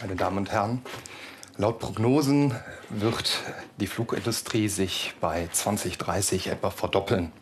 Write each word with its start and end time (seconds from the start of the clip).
meine 0.00 0.16
Damen 0.16 0.38
und 0.38 0.50
Herren. 0.50 0.82
Laut 1.56 1.78
Prognosen 1.78 2.54
wird 2.88 3.40
die 3.78 3.86
Flugindustrie 3.86 4.68
sich 4.68 5.14
bei 5.20 5.48
2030 5.52 6.46
etwa 6.46 6.70
verdoppeln. 6.70 7.32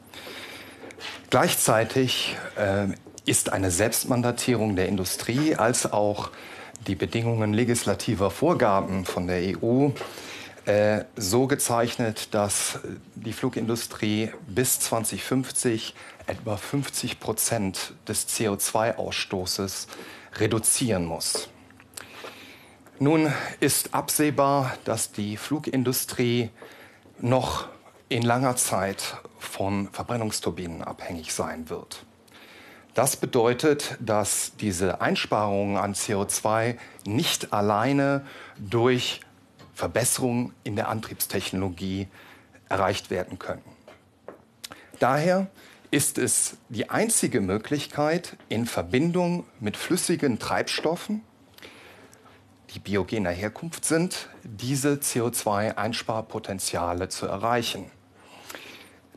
Gleichzeitig 1.30 2.36
äh, 2.57 2.89
ist 3.27 3.52
eine 3.52 3.71
Selbstmandatierung 3.71 4.75
der 4.75 4.89
Industrie 4.89 5.55
als 5.55 5.93
auch 5.93 6.30
die 6.86 6.96
Bedingungen 6.96 7.52
legislativer 7.52 8.30
Vorgaben 8.30 9.04
von 9.04 9.27
der 9.27 9.56
EU 9.62 9.90
äh, 10.64 11.04
so 11.16 11.46
gezeichnet, 11.46 12.34
dass 12.34 12.80
die 13.14 13.32
Flugindustrie 13.32 14.32
bis 14.48 14.80
2050 14.80 15.95
etwa 16.27 16.56
50 16.56 17.20
Prozent 17.20 17.93
des 18.09 18.29
CO2-Ausstoßes 18.29 19.86
reduzieren 20.40 21.04
muss. 21.04 21.50
Nun 23.01 23.33
ist 23.61 23.95
absehbar, 23.95 24.77
dass 24.84 25.12
die 25.12 25.37
Flugindustrie 25.37 26.51
noch 27.20 27.69
in 28.09 28.23
langer 28.23 28.56
Zeit 28.56 29.19
von 29.39 29.89
Verbrennungsturbinen 29.93 30.83
abhängig 30.83 31.33
sein 31.33 31.70
wird. 31.70 32.05
Das 32.95 33.15
bedeutet, 33.15 33.97
dass 34.01 34.56
diese 34.56 35.01
Einsparungen 35.01 35.77
an 35.77 35.95
CO2 35.95 36.77
nicht 37.06 37.53
alleine 37.53 38.27
durch 38.59 39.20
Verbesserungen 39.75 40.53
in 40.65 40.75
der 40.75 40.89
Antriebstechnologie 40.89 42.09
erreicht 42.69 43.11
werden 43.11 43.39
können. 43.39 43.62
Daher 44.98 45.47
ist 45.92 46.19
es 46.19 46.56
die 46.69 46.91
einzige 46.91 47.41
Möglichkeit, 47.41 48.37
in 48.48 48.67
Verbindung 48.67 49.45
mit 49.61 49.77
flüssigen 49.77 50.41
Treibstoffen, 50.41 51.23
die 52.74 52.78
biogener 52.78 53.30
Herkunft 53.30 53.84
sind, 53.84 54.28
diese 54.44 54.94
CO2-Einsparpotenziale 54.94 57.08
zu 57.08 57.27
erreichen. 57.27 57.91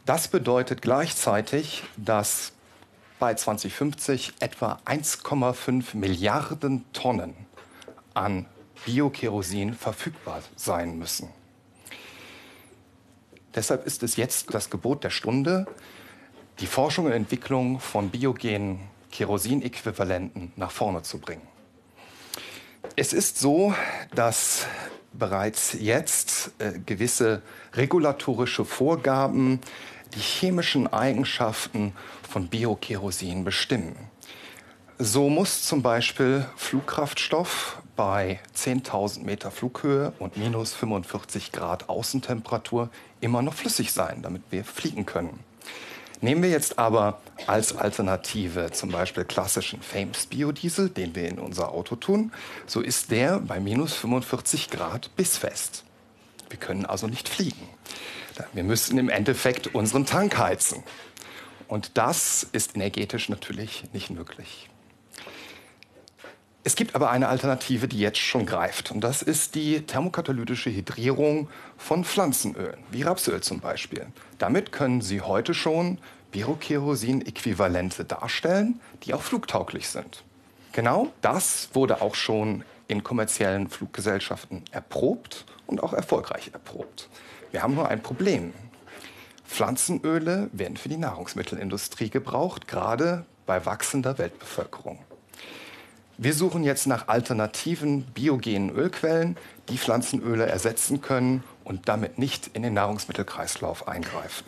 Das 0.06 0.28
bedeutet 0.28 0.82
gleichzeitig, 0.82 1.84
dass 1.98 2.54
bei 3.20 3.36
2050 3.36 4.34
etwa 4.40 4.80
1,5 4.86 5.96
Milliarden 5.96 6.86
Tonnen 6.94 7.36
an 8.14 8.48
Biokerosin 8.86 9.76
verfügbar 9.76 10.42
sein 10.56 10.98
müssen. 10.98 11.30
Deshalb 13.54 13.86
ist 13.86 14.02
es 14.02 14.16
jetzt 14.16 14.54
das 14.54 14.70
Gebot 14.70 15.04
der 15.04 15.10
Stunde, 15.10 15.68
die 16.60 16.68
Forschung 16.68 17.06
und 17.06 17.12
Entwicklung 17.12 17.80
von 17.80 18.10
biogenen 18.10 18.80
Kerosinäquivalenten 19.12 20.54
nach 20.56 20.72
vorne 20.72 21.04
zu 21.04 21.20
bringen. 21.20 21.51
Es 22.98 23.14
ist 23.14 23.40
so, 23.40 23.74
dass 24.14 24.66
bereits 25.14 25.78
jetzt 25.80 26.52
äh, 26.60 26.74
gewisse 26.86 27.42
regulatorische 27.74 28.66
Vorgaben 28.66 29.62
die 30.14 30.20
chemischen 30.20 30.92
Eigenschaften 30.92 31.94
von 32.30 32.50
Biokerosin 32.50 33.46
bestimmen. 33.46 33.96
So 35.00 35.30
muss 35.30 35.64
zum 35.64 35.82
Beispiel 35.82 36.46
Flugkraftstoff 36.58 37.82
bei 37.96 38.40
10.000 38.56 39.24
Meter 39.24 39.52
Flughöhe 39.52 40.14
und 40.20 40.36
minus 40.36 40.74
45 40.74 41.52
Grad 41.52 41.88
Außentemperatur 41.90 42.90
immer 43.22 43.42
noch 43.42 43.54
flüssig 43.54 43.94
sein, 43.94 44.22
damit 44.22 44.44
wir 44.50 44.66
fliegen 44.66 45.06
können. 45.06 45.40
Nehmen 46.24 46.44
wir 46.44 46.52
jetzt 46.52 46.78
aber 46.78 47.20
als 47.48 47.76
Alternative 47.76 48.72
zum 48.72 48.92
Beispiel 48.92 49.26
klassischen 49.26 49.82
Famous 49.82 50.28
Biodiesel, 50.28 50.90
den 50.90 51.16
wir 51.16 51.28
in 51.28 51.40
unser 51.40 51.72
Auto 51.72 51.96
tun, 51.96 52.32
so 52.68 52.80
ist 52.80 53.10
der 53.10 53.40
bei 53.40 53.60
minus 53.60 53.94
45 53.96 54.70
Grad 54.70 55.16
bissfest. 55.16 55.84
Wir 56.50 56.60
können 56.60 56.86
also 56.86 57.08
nicht 57.08 57.28
fliegen. 57.28 57.68
Wir 58.54 58.64
müssen 58.64 58.98
im 59.00 59.10
Endeffekt 59.10 59.74
unseren 59.74 60.06
Tank 60.06 60.38
heizen. 60.38 60.84
Und 61.68 61.98
das 61.98 62.46
ist 62.52 62.76
energetisch 62.76 63.30
natürlich 63.30 63.86
nicht 63.94 64.10
möglich. 64.10 64.70
Es 66.64 66.76
gibt 66.76 66.94
aber 66.94 67.10
eine 67.10 67.28
Alternative, 67.28 67.88
die 67.88 67.98
jetzt 67.98 68.20
schon 68.20 68.46
greift. 68.46 68.92
Und 68.92 69.02
das 69.02 69.24
ist 69.24 69.56
die 69.56 69.82
thermokatalytische 69.82 70.70
Hydrierung 70.70 71.50
von 71.76 72.04
Pflanzenölen, 72.06 72.78
wie 72.92 73.02
Rapsöl 73.02 73.42
zum 73.42 73.60
Beispiel. 73.60 74.06
Damit 74.38 74.72
können 74.72 75.02
Sie 75.02 75.22
heute 75.22 75.56
schon 75.56 75.98
Biokerosin-Äquivalente 76.32 78.06
darstellen, 78.06 78.80
die 79.04 79.16
auch 79.16 79.24
flugtauglich 79.24 79.90
sind. 79.90 80.24
Genau 80.72 81.12
das 81.22 81.70
wurde 81.74 82.02
auch 82.02 82.14
schon 82.14 82.64
in 82.88 83.04
kommerziellen 83.04 83.68
Fluggesellschaften 83.68 84.64
erprobt 84.72 85.46
und 85.66 85.82
auch 85.82 85.94
erfolgreich 85.94 86.52
erprobt. 86.54 87.10
Wir 87.52 87.64
haben 87.64 87.74
nur 87.74 87.90
ein 87.90 88.04
Problem. 88.04 88.54
Pflanzenöle 89.46 90.50
werden 90.54 90.78
für 90.78 90.90
die 90.90 90.98
Nahrungsmittelindustrie 90.98 92.10
gebraucht, 92.10 92.68
gerade 92.68 93.26
bei 93.46 93.66
wachsender 93.66 94.18
Weltbevölkerung. 94.18 95.00
Wir 96.24 96.36
suchen 96.36 96.64
jetzt 96.64 96.86
nach 96.86 97.08
alternativen 97.08 98.04
biogenen 98.04 98.70
Ölquellen, 98.70 99.38
die 99.70 99.80
Pflanzenöle 99.80 100.46
ersetzen 100.46 101.02
können 101.02 101.44
und 101.64 101.90
damit 101.90 102.20
nicht 102.20 102.52
in 102.54 102.62
den 102.62 102.76
Nahrungsmittelkreislauf 102.76 103.88
eingreifen. 103.88 104.46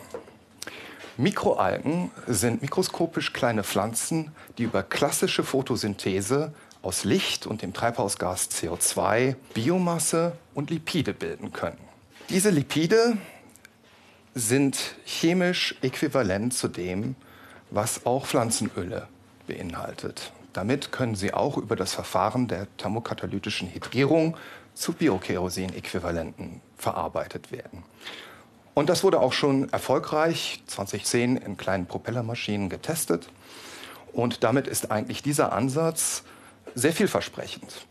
Mikroalgen 1.16 2.12
sind 2.28 2.62
mikroskopisch 2.62 3.32
kleine 3.32 3.64
Pflanzen, 3.64 4.30
die 4.56 4.62
über 4.62 4.84
klassische 4.84 5.42
Photosynthese 5.42 6.54
aus 6.80 7.02
Licht 7.02 7.44
und 7.44 7.62
dem 7.62 7.72
Treibhausgas 7.72 8.50
CO2 8.52 9.34
Biomasse 9.52 10.36
und 10.54 10.70
Lipide 10.70 11.12
bilden 11.12 11.52
können. 11.52 11.80
Diese 12.28 12.50
Lipide 12.50 13.18
sind 14.32 14.78
chemisch 15.04 15.74
äquivalent 15.82 16.54
zu 16.54 16.68
dem, 16.68 17.16
was 17.72 18.06
auch 18.06 18.26
Pflanzenöle 18.26 19.08
beinhaltet. 19.48 20.30
Damit 20.54 20.92
können 20.92 21.16
sie 21.16 21.34
auch 21.34 21.58
über 21.58 21.76
das 21.76 21.92
Verfahren 21.92 22.48
der 22.48 22.68
thermokatalytischen 22.76 23.74
Hydrierung 23.74 24.36
zu 24.72 24.92
Biokerosin-Äquivalenten 24.92 26.62
verarbeitet 26.76 27.52
werden. 27.52 27.82
Und 28.72 28.88
das 28.88 29.04
wurde 29.04 29.20
auch 29.20 29.32
schon 29.32 29.68
erfolgreich 29.72 30.62
2010 30.66 31.36
in 31.36 31.56
kleinen 31.56 31.86
Propellermaschinen 31.86 32.68
getestet. 32.68 33.28
Und 34.12 34.44
damit 34.44 34.68
ist 34.68 34.90
eigentlich 34.92 35.22
dieser 35.22 35.52
Ansatz 35.52 36.22
sehr 36.74 36.92
vielversprechend. 36.92 37.86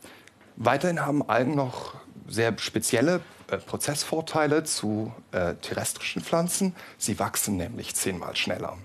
Weiterhin 0.56 1.06
haben 1.06 1.28
Algen 1.28 1.56
noch 1.56 1.96
sehr 2.28 2.58
spezielle 2.60 3.20
äh, 3.50 3.58
Prozessvorteile 3.58 4.64
zu 4.64 5.14
äh, 5.32 5.56
terrestrischen 5.56 6.22
Pflanzen. 6.22 6.76
Sie 6.98 7.20
wachsen 7.20 7.58
nämlich 7.58 7.94
zehnmal 7.96 8.36
schneller. 8.36 8.78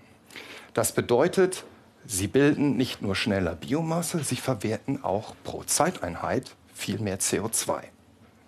Das 0.74 0.92
bedeutet, 0.92 1.64
Sie 2.10 2.26
bilden 2.26 2.78
nicht 2.78 3.02
nur 3.02 3.14
schneller 3.14 3.54
Biomasse, 3.54 4.24
sie 4.24 4.36
verwerten 4.36 5.04
auch 5.04 5.34
pro 5.44 5.62
Zeiteinheit 5.64 6.56
viel 6.72 6.98
mehr 7.00 7.20
CO2. 7.20 7.82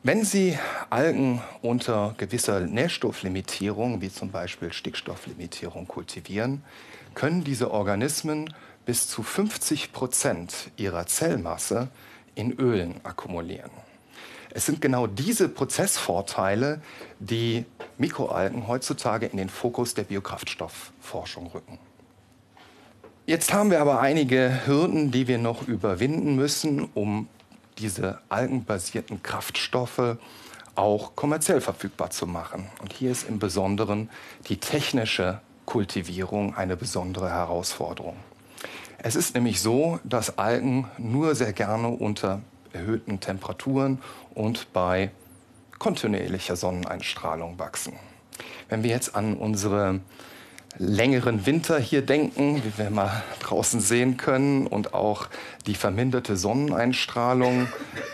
Wenn 0.02 0.24
Sie 0.24 0.58
Algen 0.88 1.42
unter 1.60 2.14
gewisser 2.16 2.60
Nährstofflimitierung, 2.60 4.00
wie 4.00 4.10
zum 4.10 4.30
Beispiel 4.30 4.72
Stickstofflimitierung, 4.72 5.86
kultivieren, 5.86 6.64
können 7.12 7.44
diese 7.44 7.70
Organismen 7.70 8.54
bis 8.86 9.08
zu 9.08 9.22
50 9.22 9.92
Prozent 9.92 10.70
ihrer 10.78 11.04
Zellmasse 11.04 11.88
in 12.34 12.52
Ölen 12.52 12.94
akkumulieren. 13.02 13.72
Es 14.54 14.64
sind 14.64 14.80
genau 14.80 15.06
diese 15.06 15.50
Prozessvorteile, 15.50 16.80
die 17.18 17.66
Mikroalgen 17.98 18.68
heutzutage 18.68 19.26
in 19.26 19.36
den 19.36 19.50
Fokus 19.50 19.92
der 19.92 20.04
Biokraftstoffforschung 20.04 21.48
rücken. 21.48 21.78
Jetzt 23.26 23.52
haben 23.52 23.70
wir 23.70 23.80
aber 23.80 24.00
einige 24.00 24.66
Hürden, 24.66 25.10
die 25.10 25.28
wir 25.28 25.38
noch 25.38 25.68
überwinden 25.68 26.36
müssen, 26.36 26.88
um 26.94 27.28
diese 27.78 28.18
algenbasierten 28.28 29.22
Kraftstoffe 29.22 30.16
auch 30.74 31.14
kommerziell 31.14 31.60
verfügbar 31.60 32.10
zu 32.10 32.26
machen. 32.26 32.66
Und 32.80 32.92
hier 32.92 33.10
ist 33.10 33.28
im 33.28 33.38
Besonderen 33.38 34.10
die 34.48 34.56
technische 34.56 35.40
Kultivierung 35.66 36.56
eine 36.56 36.76
besondere 36.76 37.30
Herausforderung. 37.30 38.16
Es 38.98 39.14
ist 39.16 39.34
nämlich 39.34 39.60
so, 39.60 40.00
dass 40.02 40.38
Algen 40.38 40.88
nur 40.98 41.34
sehr 41.34 41.52
gerne 41.52 41.88
unter 41.88 42.40
erhöhten 42.72 43.20
Temperaturen 43.20 43.98
und 44.34 44.72
bei 44.72 45.10
kontinuierlicher 45.78 46.56
Sonneneinstrahlung 46.56 47.58
wachsen. 47.58 47.94
Wenn 48.68 48.82
wir 48.82 48.90
jetzt 48.90 49.14
an 49.14 49.36
unsere 49.36 50.00
längeren 50.78 51.46
Winter 51.46 51.78
hier 51.78 52.02
denken, 52.02 52.62
wie 52.64 52.78
wir 52.78 52.90
mal 52.90 53.22
draußen 53.40 53.80
sehen 53.80 54.16
können, 54.16 54.66
und 54.66 54.94
auch 54.94 55.28
die 55.66 55.74
verminderte 55.74 56.36
Sonneneinstrahlung 56.36 57.66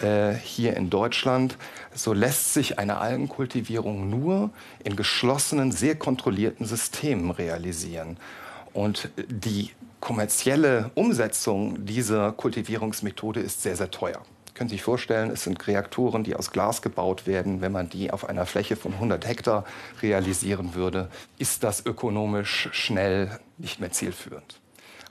äh, 0.03 0.33
hier 0.35 0.77
in 0.77 0.91
Deutschland, 0.91 1.59
so 1.95 2.13
lässt 2.13 2.55
sich 2.55 2.79
eine 2.79 2.99
Algenkultivierung 2.99 4.11
nur 4.11 4.51
in 4.85 4.97
geschlossenen, 4.97 5.73
sehr 5.73 5.97
kontrollierten 5.97 6.67
Systemen 6.67 7.31
realisieren. 7.31 8.17
Und 8.73 9.11
die 9.17 9.71
kommerzielle 10.01 10.91
Umsetzung 10.95 11.87
dieser 11.87 12.33
Kultivierungsmethode 12.33 13.41
ist 13.41 13.63
sehr, 13.63 13.77
sehr 13.77 13.91
teuer. 13.91 14.23
Können 14.57 14.71
sich 14.71 14.83
vorstellen, 14.83 15.31
es 15.31 15.45
sind 15.45 15.65
Reaktoren, 15.67 16.25
die 16.25 16.35
aus 16.35 16.51
Glas 16.51 16.83
gebaut 16.83 17.27
werden. 17.27 17.61
Wenn 17.61 17.73
man 17.73 17.89
die 17.89 18.11
auf 18.11 18.29
einer 18.29 18.47
Fläche 18.47 18.75
von 18.75 18.95
100 18.95 19.27
Hektar 19.27 19.65
realisieren 20.03 20.75
würde, 20.75 21.11
ist 21.39 21.63
das 21.63 21.85
ökonomisch 21.85 22.69
schnell 22.73 23.39
nicht 23.59 23.81
mehr 23.81 23.93
zielführend. 23.93 24.59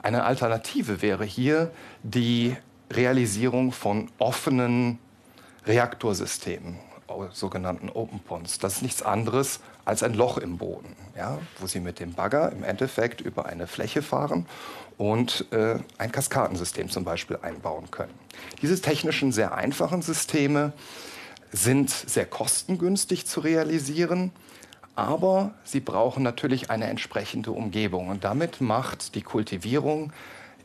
Eine 0.02 0.24
Alternative 0.24 1.02
wäre 1.02 1.24
hier 1.24 1.72
die 2.04 2.58
Realisierung 2.92 3.72
von 3.72 4.10
offenen 4.18 5.00
Reaktorsystemen, 5.66 6.78
sogenannten 7.32 7.90
Open 7.90 8.20
Ponds. 8.20 8.60
Das 8.60 8.78
ist 8.78 8.82
nichts 8.82 9.02
anderes 9.02 9.60
als 9.86 10.04
ein 10.04 10.14
Loch 10.14 10.38
im 10.38 10.58
Boden, 10.58 10.96
ja, 11.16 11.38
wo 11.60 11.68
Sie 11.68 11.80
mit 11.80 12.00
dem 12.00 12.14
Bagger 12.14 12.52
im 12.52 12.64
Endeffekt 12.64 13.22
über 13.22 13.46
eine 13.46 13.68
Fläche 13.68 14.02
fahren 14.02 14.46
und 14.98 15.46
äh, 15.52 15.78
ein 15.98 16.12
Kaskadensystem 16.12 16.90
zum 16.90 17.04
Beispiel 17.04 17.38
einbauen 17.42 17.92
können. 17.92 18.14
Diese 18.62 18.80
technischen, 18.82 19.32
sehr 19.32 19.54
einfachen 19.54 20.02
Systeme 20.02 20.74
sind 21.52 21.90
sehr 21.90 22.26
kostengünstig 22.26 23.26
zu 23.26 23.40
realisieren, 23.40 24.32
aber 24.96 25.54
sie 25.64 25.82
brauchen 25.82 26.24
natürlich 26.24 26.70
eine 26.70 26.86
entsprechende 26.86 27.52
Umgebung. 27.52 28.10
Und 28.10 28.24
damit 28.24 28.62
macht 28.62 29.16
die 29.16 29.22
Kultivierung 29.22 30.14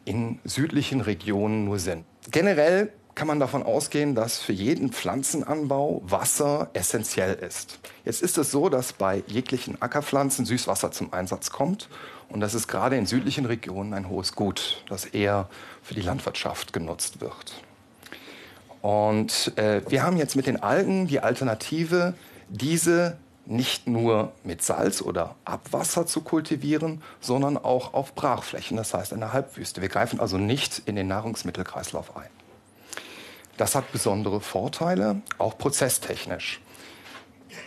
in 0.04 0.38
südlichen 0.44 1.00
Regionen 1.00 1.64
nur 1.64 1.78
Sinn. 1.78 2.04
Generell 2.30 2.92
kann 3.14 3.26
man 3.26 3.40
davon 3.40 3.62
ausgehen, 3.62 4.14
dass 4.14 4.38
für 4.38 4.52
jeden 4.52 4.92
Pflanzenanbau 4.92 6.02
Wasser 6.04 6.70
essentiell 6.72 7.34
ist. 7.34 7.78
Jetzt 8.04 8.22
ist 8.22 8.38
es 8.38 8.50
so, 8.50 8.68
dass 8.68 8.92
bei 8.92 9.22
jeglichen 9.26 9.80
Ackerpflanzen 9.80 10.44
Süßwasser 10.44 10.92
zum 10.92 11.12
Einsatz 11.12 11.50
kommt. 11.50 11.88
Und 12.28 12.40
das 12.40 12.54
ist 12.54 12.68
gerade 12.68 12.96
in 12.96 13.06
südlichen 13.06 13.46
Regionen 13.46 13.92
ein 13.92 14.08
hohes 14.08 14.34
Gut, 14.34 14.84
das 14.88 15.04
eher 15.04 15.48
für 15.82 15.94
die 15.94 16.02
Landwirtschaft 16.02 16.72
genutzt 16.72 17.20
wird. 17.20 17.62
Und 18.82 19.52
äh, 19.58 19.82
wir 19.88 20.02
haben 20.02 20.16
jetzt 20.16 20.36
mit 20.36 20.46
den 20.46 20.62
Algen 20.62 21.06
die 21.06 21.20
Alternative, 21.20 22.14
diese 22.48 23.18
nicht 23.46 23.88
nur 23.88 24.32
mit 24.44 24.62
Salz 24.62 25.02
oder 25.02 25.34
Abwasser 25.44 26.06
zu 26.06 26.20
kultivieren, 26.20 27.02
sondern 27.20 27.58
auch 27.58 27.94
auf 27.94 28.14
Brachflächen, 28.14 28.76
das 28.76 28.94
heißt 28.94 29.12
in 29.12 29.20
der 29.20 29.32
Halbwüste. 29.32 29.82
Wir 29.82 29.88
greifen 29.88 30.20
also 30.20 30.38
nicht 30.38 30.82
in 30.86 30.94
den 30.94 31.08
Nahrungsmittelkreislauf 31.08 32.16
ein. 32.16 32.39
Das 33.60 33.74
hat 33.74 33.92
besondere 33.92 34.40
Vorteile, 34.40 35.20
auch 35.36 35.58
prozesstechnisch. 35.58 36.62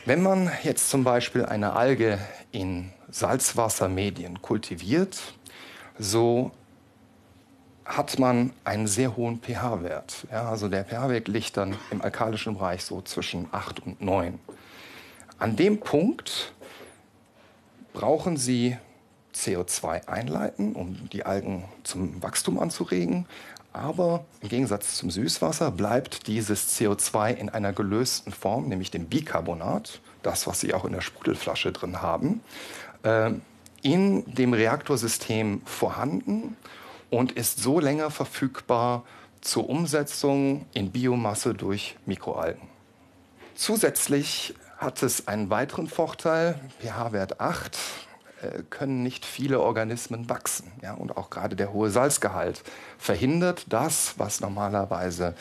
Wenn 0.05 0.23
man 0.23 0.51
jetzt 0.63 0.89
zum 0.89 1.03
Beispiel 1.03 1.45
eine 1.45 1.73
Alge 1.73 2.17
in 2.51 2.91
Salzwassermedien 3.11 4.41
kultiviert, 4.41 5.21
so 5.99 6.49
hat 7.85 8.17
man 8.17 8.53
einen 8.63 8.87
sehr 8.87 9.15
hohen 9.15 9.39
pH-Wert. 9.39 10.25
Ja, 10.31 10.49
also 10.49 10.67
der 10.67 10.83
pH-Wert 10.83 11.27
liegt 11.27 11.57
dann 11.57 11.77
im 11.91 12.01
alkalischen 12.01 12.55
Bereich 12.55 12.83
so 12.83 13.03
zwischen 13.03 13.47
8 13.51 13.81
und 13.85 14.01
9. 14.01 14.39
An 15.37 15.55
dem 15.55 15.79
Punkt 15.79 16.53
brauchen 17.93 18.35
Sie 18.35 18.77
CO2 19.35 20.07
einleiten, 20.07 20.73
um 20.73 21.09
die 21.09 21.25
Algen 21.25 21.65
zum 21.83 22.21
Wachstum 22.21 22.59
anzuregen. 22.59 23.25
Aber 23.73 24.23
im 24.41 24.49
Gegensatz 24.49 24.97
zum 24.97 25.09
Süßwasser 25.09 25.71
bleibt 25.71 26.27
dieses 26.27 26.79
CO2 26.79 27.33
in 27.33 27.49
einer 27.49 27.73
gelösten 27.73 28.31
Form, 28.31 28.69
nämlich 28.69 28.91
dem 28.91 29.07
Bicarbonat, 29.07 29.99
das, 30.21 30.45
was 30.45 30.59
Sie 30.59 30.73
auch 30.73 30.85
in 30.85 30.93
der 30.93 31.01
Sprudelflasche 31.01 31.71
drin 31.71 32.01
haben, 32.01 32.41
äh, 33.01 33.31
in 33.81 34.23
dem 34.33 34.53
Reaktorsystem 34.53 35.61
vorhanden 35.65 36.55
und 37.09 37.31
ist 37.31 37.61
so 37.61 37.79
länger 37.79 38.11
verfügbar 38.11 39.03
zur 39.41 39.69
Umsetzung 39.69 40.65
in 40.73 40.91
Biomasse 40.91 41.53
durch 41.53 41.97
Mikroalgen. 42.05 42.61
Zusätzlich 43.55 44.55
hat 44.77 45.03
es 45.03 45.27
einen 45.27 45.49
weiteren 45.49 45.87
Vorteil, 45.87 46.59
pH-Wert 46.79 47.39
8, 47.39 47.75
äh, 47.75 48.12
können 48.69 49.03
nicht 49.03 49.25
viele 49.25 49.59
Organismen 49.59 50.29
wachsen. 50.29 50.71
Ja? 50.81 50.93
Und 50.93 51.17
auch 51.17 51.29
gerade 51.29 51.55
der 51.55 51.73
hohe 51.73 51.89
Salzgehalt 51.89 52.63
verhindert 52.97 53.65
das, 53.69 54.15
was 54.17 54.41
normalerweise 54.41 55.35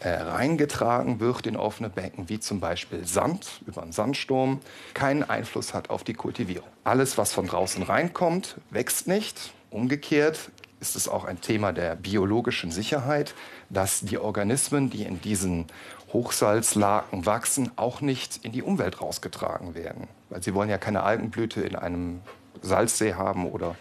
äh, 0.00 0.10
reingetragen 0.10 1.20
wird 1.20 1.46
in 1.46 1.56
offene 1.56 1.90
Becken, 1.90 2.28
wie 2.28 2.38
zum 2.38 2.60
Beispiel 2.60 3.06
Sand 3.06 3.62
über 3.66 3.82
einen 3.82 3.92
Sandsturm, 3.92 4.60
keinen 4.94 5.24
Einfluss 5.24 5.74
hat 5.74 5.90
auf 5.90 6.04
die 6.04 6.14
Kultivierung. 6.14 6.68
Alles, 6.84 7.18
was 7.18 7.32
von 7.32 7.46
draußen 7.46 7.82
reinkommt, 7.82 8.56
wächst 8.70 9.08
nicht. 9.08 9.52
Umgekehrt 9.70 10.50
ist 10.80 10.96
es 10.96 11.08
auch 11.08 11.24
ein 11.24 11.40
Thema 11.40 11.72
der 11.72 11.96
biologischen 11.96 12.70
Sicherheit, 12.70 13.34
dass 13.68 14.00
die 14.00 14.18
Organismen, 14.18 14.90
die 14.90 15.02
in 15.02 15.20
diesen 15.20 15.66
Hochsalzlaken 16.12 17.26
wachsen, 17.26 17.72
auch 17.76 18.00
nicht 18.00 18.44
in 18.44 18.52
die 18.52 18.62
Umwelt 18.62 19.00
rausgetragen 19.00 19.74
werden. 19.74 20.08
Weil 20.30 20.42
sie 20.42 20.54
wollen 20.54 20.70
ja 20.70 20.78
keine 20.78 21.02
Algenblüte 21.02 21.60
in 21.60 21.76
einem 21.76 22.20
Salzsee 22.62 23.14
haben 23.14 23.46
oder 23.46 23.76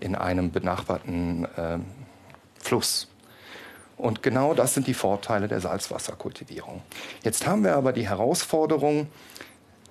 in 0.00 0.14
einem 0.14 0.52
benachbarten 0.52 1.46
äh, 1.56 1.78
Fluss. 2.60 3.08
Und 3.96 4.22
genau 4.22 4.54
das 4.54 4.74
sind 4.74 4.86
die 4.86 4.94
Vorteile 4.94 5.48
der 5.48 5.60
Salzwasserkultivierung. 5.60 6.82
Jetzt 7.24 7.44
haben 7.46 7.64
wir 7.64 7.74
aber 7.74 7.92
die 7.92 8.08
Herausforderung, 8.08 9.08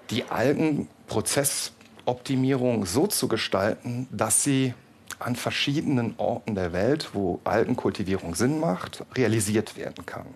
die 0.09 0.23
Algenprozessoptimierung 0.29 2.85
so 2.85 3.07
zu 3.07 3.27
gestalten, 3.27 4.07
dass 4.11 4.43
sie 4.43 4.73
an 5.19 5.35
verschiedenen 5.35 6.13
Orten 6.17 6.55
der 6.55 6.71
Welt, 6.71 7.09
wo 7.13 7.41
Algenkultivierung 7.43 8.35
Sinn 8.35 8.61
macht, 8.61 9.03
realisiert 9.15 9.75
werden 9.75 10.05
kann 10.05 10.27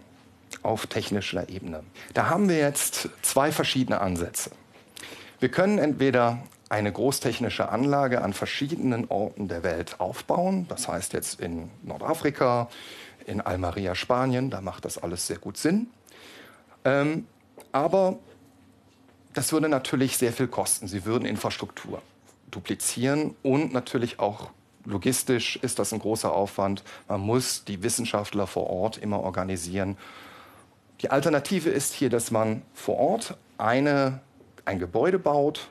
auf 0.64 0.88
technischer 0.88 1.50
Ebene. 1.50 1.84
Da 2.14 2.30
haben 2.30 2.50
wir 2.50 2.58
jetzt 2.58 3.10
zwei 3.22 3.52
verschiedene 3.52 4.02
Ansätze. 4.02 4.52
Wir 5.40 5.50
können 5.50 5.80
entweder 5.80 6.44
eine 6.72 6.94
großtechnische 6.94 7.68
Anlage 7.68 8.22
an 8.22 8.32
verschiedenen 8.32 9.10
Orten 9.10 9.50
der 9.50 9.62
Welt 9.62 10.00
aufbauen. 10.00 10.68
Das 10.70 10.88
heißt 10.88 11.12
jetzt 11.12 11.42
in 11.42 11.70
Nordafrika, 11.84 12.70
in 13.26 13.42
Almeria, 13.42 13.94
Spanien, 13.94 14.50
da 14.50 14.62
macht 14.62 14.86
das 14.86 14.98
alles 14.98 15.28
sehr 15.28 15.38
gut 15.38 15.58
Sinn. 15.58 15.88
Ähm, 16.86 17.28
aber 17.74 18.20
das 19.34 19.52
würde 19.52 19.68
natürlich 19.68 20.16
sehr 20.16 20.32
viel 20.32 20.48
kosten. 20.48 20.88
Sie 20.88 21.04
würden 21.04 21.26
Infrastruktur 21.26 22.02
duplizieren 22.50 23.36
und 23.44 23.74
natürlich 23.74 24.20
auch 24.20 24.52
logistisch 24.86 25.58
ist 25.58 25.78
das 25.78 25.92
ein 25.92 26.00
großer 26.00 26.34
Aufwand. 26.34 26.86
Man 27.10 27.20
muss 27.20 27.66
die 27.66 27.84
Wissenschaftler 27.84 28.48
vor 28.48 28.70
Ort 28.70 28.98
immer 28.98 29.20
organisieren. 29.20 29.98
Die 31.02 31.12
Alternative 31.12 31.70
ist 31.70 31.94
hier, 31.94 32.10
dass 32.10 32.32
man 32.32 32.62
vor 32.74 32.98
Ort 32.98 33.38
eine, 33.58 34.22
ein 34.64 34.80
Gebäude 34.80 35.20
baut, 35.20 35.68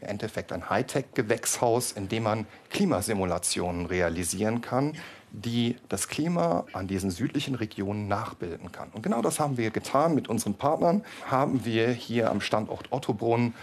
im 0.00 0.08
Endeffekt 0.08 0.52
ein 0.52 0.68
Hightech-Gewächshaus, 0.70 1.92
in 1.92 2.08
dem 2.08 2.24
man 2.24 2.46
Klimasimulationen 2.70 3.86
realisieren 3.86 4.60
kann, 4.60 4.94
die 5.32 5.76
das 5.88 6.08
Klima 6.08 6.64
an 6.72 6.88
diesen 6.88 7.10
südlichen 7.10 7.54
Regionen 7.54 8.08
nachbilden 8.08 8.72
kann. 8.72 8.88
Und 8.90 9.02
genau 9.02 9.22
das 9.22 9.38
haben 9.38 9.56
wir 9.56 9.70
getan 9.70 10.14
mit 10.14 10.28
unseren 10.28 10.54
Partnern. 10.54 11.04
Haben 11.26 11.64
wir 11.64 11.90
hier 11.90 12.30
am 12.30 12.40
Standort 12.40 12.92
Ottobrunn 12.92 13.54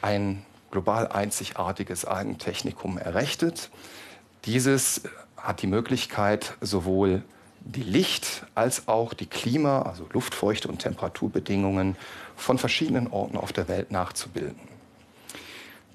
ein 0.00 0.44
global 0.70 1.08
einzigartiges 1.08 2.04
Algentechnikum 2.04 2.98
errichtet. 2.98 3.70
Dieses 4.46 5.02
hat 5.36 5.62
die 5.62 5.66
Möglichkeit, 5.66 6.54
sowohl 6.60 7.22
die 7.60 7.82
Licht- 7.82 8.44
als 8.54 8.88
auch 8.88 9.14
die 9.14 9.26
Klima-, 9.26 9.82
also 9.82 10.08
Luftfeuchte- 10.12 10.68
und 10.68 10.78
Temperaturbedingungen 10.80 11.96
von 12.34 12.58
verschiedenen 12.58 13.06
Orten 13.08 13.36
auf 13.36 13.52
der 13.52 13.68
Welt 13.68 13.92
nachzubilden. 13.92 14.72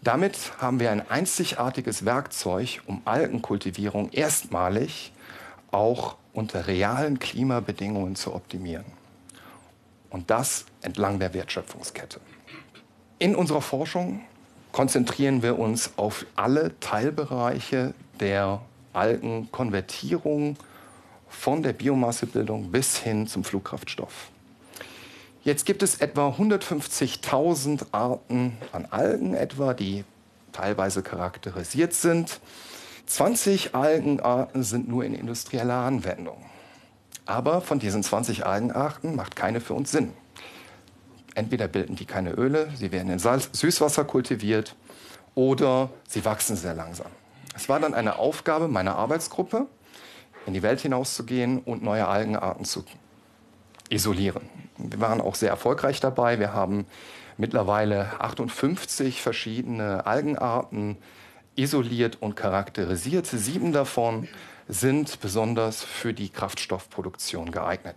Damit 0.07 0.53
haben 0.59 0.79
wir 0.79 0.89
ein 0.91 1.11
einzigartiges 1.11 2.05
Werkzeug, 2.05 2.81
um 2.85 3.01
Algenkultivierung 3.03 4.09
erstmalig 4.13 5.11
auch 5.69 6.15
unter 6.31 6.65
realen 6.67 7.19
Klimabedingungen 7.19 8.15
zu 8.15 8.33
optimieren. 8.33 8.85
Und 10.09 10.29
das 10.29 10.63
entlang 10.81 11.19
der 11.19 11.33
Wertschöpfungskette. 11.33 12.21
In 13.19 13.35
unserer 13.35 13.59
Forschung 13.59 14.21
konzentrieren 14.71 15.43
wir 15.43 15.59
uns 15.59 15.91
auf 15.97 16.25
alle 16.37 16.79
Teilbereiche 16.79 17.93
der 18.21 18.61
Algenkonvertierung 18.93 20.55
von 21.27 21.63
der 21.63 21.73
Biomassebildung 21.73 22.71
bis 22.71 22.95
hin 22.95 23.27
zum 23.27 23.43
Flugkraftstoff. 23.43 24.31
Jetzt 25.47 25.65
gibt 25.65 25.81
es 25.81 26.01
etwa 26.01 26.27
150.000 26.27 27.85
Arten 27.93 28.57
an 28.73 28.85
Algen 28.87 29.33
etwa, 29.33 29.73
die 29.73 30.03
teilweise 30.51 31.03
charakterisiert 31.03 31.93
sind. 31.93 32.41
20 33.05 33.73
Algenarten 33.73 34.63
sind 34.63 34.89
nur 34.89 35.05
in 35.05 35.13
industrieller 35.13 35.75
Anwendung. 35.75 36.43
Aber 37.25 37.61
von 37.61 37.79
diesen 37.79 38.03
20 38.03 38.45
Algenarten 38.45 39.15
macht 39.15 39.37
keine 39.37 39.61
für 39.61 39.73
uns 39.73 39.89
Sinn. 39.89 40.11
Entweder 41.33 41.69
bilden 41.69 41.95
die 41.95 42.03
keine 42.03 42.33
Öle, 42.33 42.69
sie 42.75 42.91
werden 42.91 43.09
in 43.09 43.19
Salz 43.19 43.49
Süßwasser 43.53 44.03
kultiviert 44.03 44.75
oder 45.33 45.89
sie 46.09 46.25
wachsen 46.25 46.57
sehr 46.57 46.73
langsam. 46.73 47.07
Es 47.55 47.69
war 47.69 47.79
dann 47.79 47.93
eine 47.93 48.19
Aufgabe 48.19 48.67
meiner 48.67 48.97
Arbeitsgruppe, 48.97 49.65
in 50.45 50.53
die 50.53 50.61
Welt 50.61 50.81
hinauszugehen 50.81 51.59
und 51.59 51.83
neue 51.83 52.05
Algenarten 52.05 52.65
zu 52.65 52.83
isolieren. 53.89 54.49
Wir 54.77 54.99
waren 54.99 55.21
auch 55.21 55.35
sehr 55.35 55.49
erfolgreich 55.49 55.99
dabei. 55.99 56.39
Wir 56.39 56.53
haben 56.53 56.85
mittlerweile 57.37 58.19
58 58.19 59.21
verschiedene 59.21 60.05
Algenarten 60.05 60.97
isoliert 61.55 62.21
und 62.21 62.35
charakterisiert. 62.35 63.25
Sieben 63.27 63.71
davon 63.71 64.27
sind 64.67 65.19
besonders 65.21 65.83
für 65.83 66.13
die 66.13 66.29
Kraftstoffproduktion 66.29 67.51
geeignet. 67.51 67.95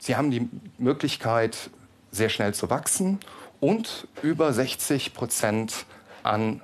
Sie 0.00 0.16
haben 0.16 0.30
die 0.30 0.48
Möglichkeit, 0.78 1.70
sehr 2.10 2.28
schnell 2.28 2.54
zu 2.54 2.70
wachsen 2.70 3.20
und 3.60 4.08
über 4.22 4.52
60 4.52 5.14
Prozent 5.14 5.86
an 6.22 6.60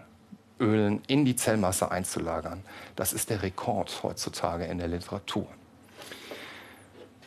Ölen 0.59 1.03
in 1.07 1.25
die 1.25 1.37
Zellmasse 1.37 1.91
einzulagern. 1.91 2.63
Das 2.97 3.13
ist 3.13 3.31
der 3.31 3.43
Rekord 3.43 4.03
heutzutage 4.03 4.65
in 4.65 4.79
der 4.79 4.89
Literatur. 4.89 5.47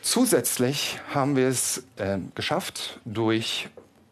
Zusätzlich 0.02 0.98
haben 1.12 1.36
wir 1.36 1.48
es 1.48 1.84
äh, 1.96 2.18
geschafft, 2.34 3.00
durch 3.04 3.68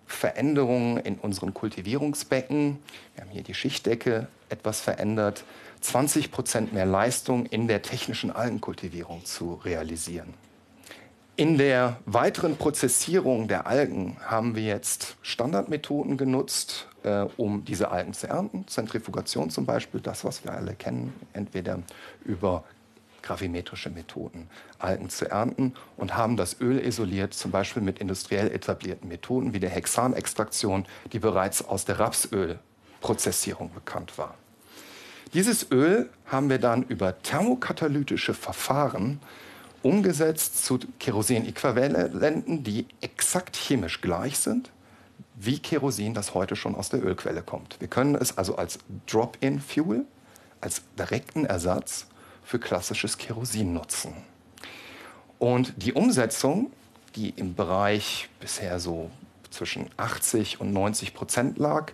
Veränderungen 0.07 0.99
in 0.99 1.17
unseren 1.17 1.55
Kultivierungsbecken, 1.55 2.79
wir 3.15 3.25
haben 3.25 3.31
hier 3.31 3.43
die 3.43 3.55
Schichtdecke 3.55 4.29
etwas 4.49 4.81
verändert, 4.81 5.45
20 5.81 6.31
Prozent 6.31 6.73
mehr 6.73 6.87
Leistung 6.87 7.47
in 7.47 7.69
der 7.69 7.83
technischen 7.83 8.31
Algenkultivierung 8.31 9.25
zu 9.25 9.55
realisieren. 9.65 10.35
In 11.37 11.57
der 11.57 11.99
weiteren 12.05 12.57
Prozessierung 12.57 13.47
der 13.47 13.67
Algen 13.69 14.17
haben 14.25 14.57
wir 14.57 14.65
jetzt 14.65 15.17
Standardmethoden 15.23 16.17
genutzt, 16.17 16.89
äh, 17.05 17.27
um 17.37 17.65
diese 17.65 17.91
Algen 17.93 18.13
zu 18.13 18.27
ernten. 18.27 18.67
Zentrifugation 18.67 19.49
zum 19.49 19.65
Beispiel, 19.65 20.01
das, 20.01 20.25
was 20.25 20.43
wir 20.43 20.53
alle 20.53 20.75
kennen, 20.75 21.15
entweder 21.33 21.81
über 22.25 22.65
gravimetrische 23.29 23.91
Methoden 23.91 24.49
Algen 24.79 25.11
zu 25.11 25.31
ernten 25.31 25.75
und 25.99 26.17
haben 26.17 26.39
das 26.39 26.61
Öl 26.61 26.79
isoliert, 26.79 27.35
zum 27.35 27.51
Beispiel 27.51 27.83
mit 27.83 27.99
industriell 27.99 28.51
etablierten 28.51 29.09
Methoden 29.09 29.53
wie 29.53 29.61
der 29.61 29.69
Hexanextraktion, 29.69 30.87
die 31.13 31.19
bereits 31.19 31.63
aus 31.63 31.85
der 31.85 32.01
Rapsölprozessierung 32.01 33.71
bekannt 33.75 34.17
war. 34.17 34.35
Dieses 35.35 35.71
Öl 35.71 36.09
haben 36.25 36.49
wir 36.49 36.59
dann 36.59 36.85
über 36.85 37.23
thermokatalytische 37.23 38.33
Verfahren 38.33 39.21
umgesetzt 39.83 40.65
zu 40.65 40.79
Kerosin-Äquivalenten, 40.99 42.65
die 42.65 42.87
exakt 43.03 43.57
chemisch 43.57 44.01
gleich 44.01 44.39
sind, 44.39 44.71
wie 45.35 45.59
Kerosin, 45.59 46.15
das 46.15 46.33
heute 46.33 46.57
schon 46.57 46.75
aus 46.75 46.89
der 46.89 47.05
Ölquelle 47.05 47.43
kommt. 47.43 47.79
Wir 47.79 47.89
können 47.89 48.15
es 48.15 48.39
also 48.39 48.57
als 48.57 48.79
Drop-in-Fuel, 49.07 50.07
als 50.63 50.83
direkten 50.99 51.45
Ersatz 51.45 52.07
für 52.49 52.59
klassisches 52.59 53.19
Kerosin 53.19 53.75
nutzen. 53.75 54.15
Und 55.39 55.75
die 55.77 55.93
Umsetzung, 55.93 56.73
die 57.15 57.29
im 57.29 57.55
Bereich 57.55 58.31
bisher 58.41 58.81
so 58.81 59.11
zwischen 59.51 59.91
80 59.99 60.59
und 60.59 60.73
90 60.73 61.13
Prozent 61.13 61.59
lag, 61.59 61.93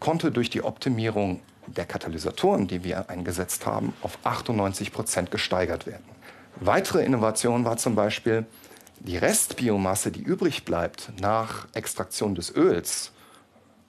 konnte 0.00 0.32
durch 0.32 0.48
die 0.48 0.64
Optimierung 0.64 1.40
der 1.66 1.84
Katalysatoren, 1.84 2.66
die 2.66 2.82
wir 2.82 3.10
eingesetzt 3.10 3.66
haben, 3.66 3.92
auf 4.00 4.18
98 4.24 4.90
Prozent 4.90 5.30
gesteigert 5.30 5.86
werden. 5.86 6.04
Weitere 6.60 7.04
Innovation 7.04 7.66
war 7.66 7.76
zum 7.76 7.94
Beispiel 7.94 8.46
die 9.00 9.18
Restbiomasse, 9.18 10.10
die 10.10 10.22
übrig 10.22 10.64
bleibt 10.64 11.12
nach 11.20 11.68
Extraktion 11.74 12.34
des 12.34 12.56
Öls, 12.56 13.12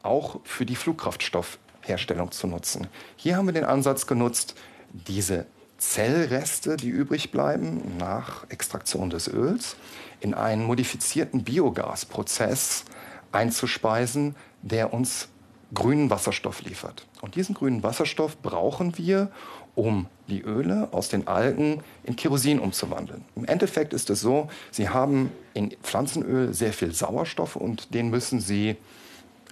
auch 0.03 0.41
für 0.43 0.65
die 0.65 0.75
Flugkraftstoffherstellung 0.75 2.33
zu 2.33 2.47
nutzen. 2.47 2.87
Hier 3.15 3.37
haben 3.37 3.45
wir 3.45 3.53
den 3.53 3.63
Ansatz 3.63 4.07
genutzt, 4.07 4.55
diese 4.91 5.45
Zellreste, 5.89 6.77
die 6.77 6.89
übrig 6.89 7.31
bleiben 7.31 7.97
nach 7.97 8.49
Extraktion 8.49 9.09
des 9.09 9.27
Öls, 9.27 9.75
in 10.19 10.33
einen 10.33 10.65
modifizierten 10.65 11.43
Biogasprozess 11.43 12.85
einzuspeisen, 13.31 14.35
der 14.61 14.93
uns 14.93 15.29
grünen 15.73 16.09
Wasserstoff 16.09 16.63
liefert. 16.63 17.05
Und 17.21 17.35
diesen 17.35 17.55
grünen 17.55 17.83
Wasserstoff 17.83 18.41
brauchen 18.41 18.97
wir, 18.97 19.31
um 19.75 20.07
die 20.27 20.41
Öle 20.41 20.89
aus 20.91 21.09
den 21.09 21.27
Algen 21.27 21.83
in 22.03 22.15
Kerosin 22.15 22.59
umzuwandeln. 22.59 23.23
Im 23.35 23.45
Endeffekt 23.45 23.93
ist 23.93 24.09
es 24.09 24.21
so, 24.21 24.49
Sie 24.71 24.89
haben 24.89 25.31
in 25.53 25.71
Pflanzenöl 25.83 26.53
sehr 26.53 26.73
viel 26.73 26.93
Sauerstoff 26.93 27.55
und 27.55 27.93
den 27.93 28.09
müssen 28.09 28.39
Sie 28.39 28.77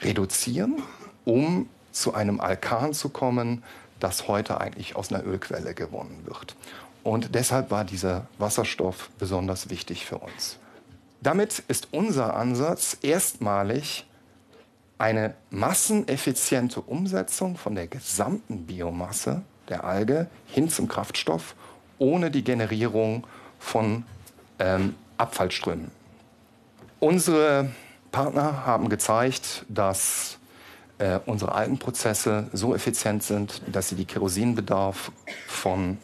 reduzieren, 0.01 0.81
um 1.25 1.69
zu 1.91 2.13
einem 2.13 2.39
Alkan 2.39 2.93
zu 2.93 3.09
kommen, 3.09 3.63
das 4.03 4.27
heute 4.27 4.59
eigentlich 4.59 4.95
aus 4.95 5.11
einer 5.11 5.25
Ölquelle 5.25 5.73
gewonnen 5.73 6.23
wird. 6.25 6.55
Und 7.03 7.35
deshalb 7.35 7.71
war 7.71 7.85
dieser 7.85 8.27
Wasserstoff 8.37 9.09
besonders 9.17 9.69
wichtig 9.69 10.05
für 10.05 10.17
uns. 10.17 10.57
Damit 11.21 11.63
ist 11.67 11.89
unser 11.91 12.35
Ansatz 12.35 12.97
erstmalig 13.01 14.05
eine 14.97 15.35
masseneffiziente 15.49 16.81
Umsetzung 16.81 17.57
von 17.57 17.75
der 17.75 17.87
gesamten 17.87 18.65
Biomasse 18.65 19.41
der 19.69 19.85
Alge 19.85 20.27
hin 20.47 20.69
zum 20.69 20.87
Kraftstoff 20.87 21.55
ohne 21.97 22.29
die 22.29 22.43
Generierung 22.43 23.25
von 23.59 24.05
ähm, 24.59 24.95
Abfallströmen. 25.17 25.91
Unsere 26.99 27.71
Partner 28.11 28.65
haben 28.65 28.89
gezeigt, 28.89 29.65
dass 29.69 30.37
äh, 30.97 31.19
unsere 31.25 31.53
Algenprozesse 31.53 32.47
so 32.53 32.75
effizient 32.75 33.23
sind, 33.23 33.61
dass 33.71 33.89
sie 33.89 33.95
die 33.95 34.05
Kerosinbedarf 34.05 35.11
von 35.47 35.97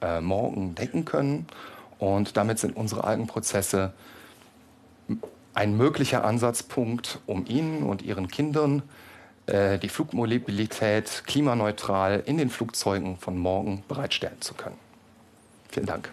äh, 0.00 0.20
morgen 0.20 0.74
decken 0.74 1.04
können. 1.04 1.46
Und 1.98 2.36
damit 2.36 2.58
sind 2.58 2.76
unsere 2.76 3.04
Algenprozesse 3.04 3.92
ein 5.54 5.76
möglicher 5.76 6.24
Ansatzpunkt, 6.24 7.18
um 7.26 7.44
Ihnen 7.46 7.82
und 7.82 8.02
Ihren 8.02 8.28
Kindern 8.28 8.82
äh, 9.46 9.78
die 9.78 9.88
Flugmobilität 9.88 11.24
klimaneutral 11.26 12.22
in 12.26 12.38
den 12.38 12.50
Flugzeugen 12.50 13.16
von 13.16 13.36
morgen 13.36 13.82
bereitstellen 13.88 14.40
zu 14.40 14.54
können. 14.54 14.76
Vielen 15.70 15.86
Dank. 15.86 16.10